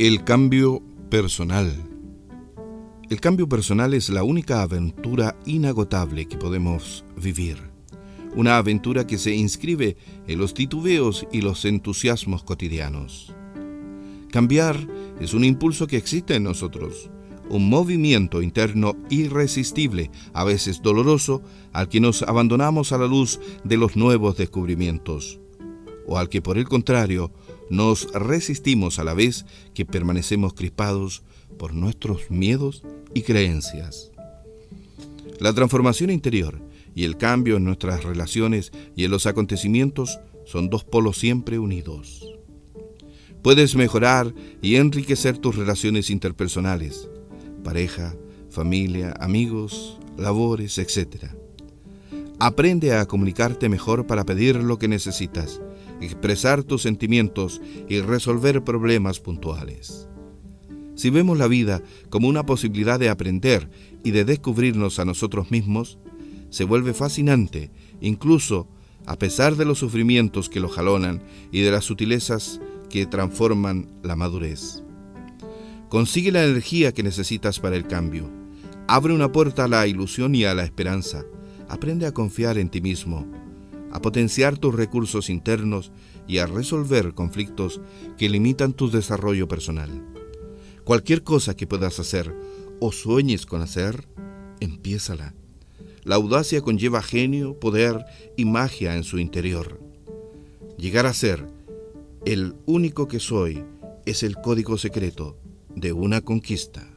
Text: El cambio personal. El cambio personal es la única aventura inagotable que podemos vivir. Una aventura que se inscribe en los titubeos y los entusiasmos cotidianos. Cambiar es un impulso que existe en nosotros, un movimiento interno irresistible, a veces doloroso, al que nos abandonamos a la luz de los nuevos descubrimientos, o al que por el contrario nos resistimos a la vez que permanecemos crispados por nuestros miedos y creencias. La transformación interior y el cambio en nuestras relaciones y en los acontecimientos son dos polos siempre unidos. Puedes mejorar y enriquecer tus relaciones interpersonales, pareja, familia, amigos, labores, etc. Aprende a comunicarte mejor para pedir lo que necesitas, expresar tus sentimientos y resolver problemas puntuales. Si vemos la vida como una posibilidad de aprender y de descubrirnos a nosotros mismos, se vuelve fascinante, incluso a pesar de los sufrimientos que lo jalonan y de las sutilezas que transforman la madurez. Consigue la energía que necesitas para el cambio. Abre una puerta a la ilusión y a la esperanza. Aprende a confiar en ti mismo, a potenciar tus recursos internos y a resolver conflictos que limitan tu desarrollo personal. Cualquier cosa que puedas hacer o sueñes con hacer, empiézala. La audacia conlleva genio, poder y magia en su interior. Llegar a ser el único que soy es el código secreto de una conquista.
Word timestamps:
El 0.00 0.24
cambio 0.24 0.80
personal. 1.10 1.70
El 3.10 3.20
cambio 3.20 3.46
personal 3.50 3.92
es 3.92 4.08
la 4.08 4.22
única 4.22 4.62
aventura 4.62 5.38
inagotable 5.44 6.26
que 6.26 6.38
podemos 6.38 7.04
vivir. 7.22 7.58
Una 8.34 8.56
aventura 8.56 9.06
que 9.06 9.18
se 9.18 9.34
inscribe 9.34 9.98
en 10.26 10.38
los 10.38 10.54
titubeos 10.54 11.26
y 11.30 11.42
los 11.42 11.66
entusiasmos 11.66 12.44
cotidianos. 12.44 13.34
Cambiar 14.30 14.88
es 15.20 15.34
un 15.34 15.44
impulso 15.44 15.86
que 15.86 15.98
existe 15.98 16.34
en 16.34 16.44
nosotros, 16.44 17.10
un 17.50 17.68
movimiento 17.68 18.40
interno 18.40 18.96
irresistible, 19.10 20.10
a 20.32 20.44
veces 20.44 20.80
doloroso, 20.80 21.42
al 21.74 21.90
que 21.90 22.00
nos 22.00 22.22
abandonamos 22.22 22.92
a 22.92 22.96
la 22.96 23.06
luz 23.06 23.38
de 23.64 23.76
los 23.76 23.96
nuevos 23.96 24.38
descubrimientos, 24.38 25.40
o 26.06 26.16
al 26.16 26.30
que 26.30 26.40
por 26.40 26.56
el 26.56 26.66
contrario 26.66 27.32
nos 27.70 28.12
resistimos 28.12 28.98
a 28.98 29.04
la 29.04 29.14
vez 29.14 29.46
que 29.72 29.86
permanecemos 29.86 30.52
crispados 30.52 31.22
por 31.58 31.72
nuestros 31.72 32.30
miedos 32.30 32.82
y 33.14 33.22
creencias. 33.22 34.10
La 35.38 35.54
transformación 35.54 36.10
interior 36.10 36.60
y 36.94 37.04
el 37.04 37.16
cambio 37.16 37.56
en 37.56 37.64
nuestras 37.64 38.04
relaciones 38.04 38.72
y 38.94 39.04
en 39.04 39.10
los 39.10 39.26
acontecimientos 39.26 40.18
son 40.44 40.68
dos 40.68 40.84
polos 40.84 41.16
siempre 41.16 41.58
unidos. 41.58 42.26
Puedes 43.42 43.74
mejorar 43.74 44.34
y 44.60 44.76
enriquecer 44.76 45.38
tus 45.38 45.56
relaciones 45.56 46.10
interpersonales, 46.10 47.08
pareja, 47.64 48.14
familia, 48.50 49.14
amigos, 49.18 49.98
labores, 50.18 50.76
etc. 50.76 51.32
Aprende 52.42 52.94
a 52.94 53.04
comunicarte 53.04 53.68
mejor 53.68 54.06
para 54.06 54.24
pedir 54.24 54.56
lo 54.56 54.78
que 54.78 54.88
necesitas, 54.88 55.60
expresar 56.00 56.64
tus 56.64 56.80
sentimientos 56.80 57.60
y 57.86 58.00
resolver 58.00 58.64
problemas 58.64 59.20
puntuales. 59.20 60.08
Si 60.94 61.10
vemos 61.10 61.36
la 61.36 61.48
vida 61.48 61.82
como 62.08 62.28
una 62.28 62.46
posibilidad 62.46 62.98
de 62.98 63.10
aprender 63.10 63.70
y 64.02 64.12
de 64.12 64.24
descubrirnos 64.24 64.98
a 64.98 65.04
nosotros 65.04 65.50
mismos, 65.50 65.98
se 66.48 66.64
vuelve 66.64 66.94
fascinante, 66.94 67.70
incluso 68.00 68.68
a 69.04 69.18
pesar 69.18 69.56
de 69.56 69.66
los 69.66 69.78
sufrimientos 69.78 70.48
que 70.48 70.60
lo 70.60 70.70
jalonan 70.70 71.22
y 71.52 71.60
de 71.60 71.70
las 71.70 71.84
sutilezas 71.84 72.58
que 72.88 73.04
transforman 73.04 73.86
la 74.02 74.16
madurez. 74.16 74.82
Consigue 75.90 76.32
la 76.32 76.44
energía 76.44 76.92
que 76.92 77.02
necesitas 77.02 77.60
para 77.60 77.76
el 77.76 77.86
cambio. 77.86 78.30
Abre 78.88 79.12
una 79.12 79.30
puerta 79.30 79.64
a 79.64 79.68
la 79.68 79.86
ilusión 79.86 80.34
y 80.34 80.44
a 80.44 80.54
la 80.54 80.64
esperanza. 80.64 81.22
Aprende 81.70 82.06
a 82.06 82.12
confiar 82.12 82.58
en 82.58 82.68
ti 82.68 82.80
mismo, 82.80 83.30
a 83.92 84.02
potenciar 84.02 84.58
tus 84.58 84.74
recursos 84.74 85.30
internos 85.30 85.92
y 86.26 86.38
a 86.38 86.46
resolver 86.46 87.14
conflictos 87.14 87.80
que 88.18 88.28
limitan 88.28 88.72
tu 88.72 88.90
desarrollo 88.90 89.46
personal. 89.46 89.88
Cualquier 90.82 91.22
cosa 91.22 91.54
que 91.54 91.68
puedas 91.68 92.00
hacer 92.00 92.34
o 92.80 92.90
sueñes 92.90 93.46
con 93.46 93.62
hacer, 93.62 94.08
empiézala. 94.58 95.32
La 96.02 96.16
audacia 96.16 96.60
conlleva 96.60 97.02
genio, 97.02 97.60
poder 97.60 98.04
y 98.36 98.46
magia 98.46 98.96
en 98.96 99.04
su 99.04 99.20
interior. 99.20 99.80
Llegar 100.76 101.06
a 101.06 101.14
ser 101.14 101.46
el 102.24 102.56
único 102.66 103.06
que 103.06 103.20
soy 103.20 103.64
es 104.06 104.24
el 104.24 104.34
código 104.34 104.76
secreto 104.76 105.38
de 105.76 105.92
una 105.92 106.20
conquista. 106.20 106.89